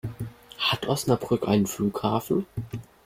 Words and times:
Hat 0.57 0.87
Osnabrück 0.89 1.47
einen 1.47 1.67
Flughafen? 1.67 2.47